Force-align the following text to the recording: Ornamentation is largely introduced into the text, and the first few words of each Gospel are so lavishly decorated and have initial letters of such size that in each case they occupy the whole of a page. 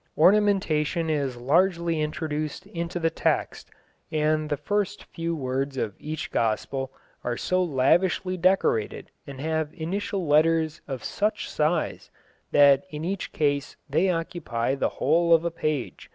Ornamentation 0.17 1.11
is 1.11 1.37
largely 1.37 2.01
introduced 2.01 2.65
into 2.65 2.99
the 2.99 3.11
text, 3.11 3.69
and 4.11 4.49
the 4.49 4.57
first 4.57 5.03
few 5.03 5.35
words 5.35 5.77
of 5.77 5.93
each 5.99 6.31
Gospel 6.31 6.91
are 7.23 7.37
so 7.37 7.63
lavishly 7.63 8.35
decorated 8.35 9.11
and 9.27 9.39
have 9.39 9.71
initial 9.75 10.25
letters 10.25 10.81
of 10.87 11.03
such 11.03 11.47
size 11.47 12.09
that 12.51 12.83
in 12.89 13.05
each 13.05 13.31
case 13.31 13.75
they 13.87 14.09
occupy 14.09 14.73
the 14.73 14.89
whole 14.89 15.35
of 15.35 15.45
a 15.45 15.51
page. 15.51 16.09